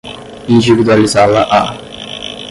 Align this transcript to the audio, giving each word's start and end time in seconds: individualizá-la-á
individualizá-la-á 0.47 1.63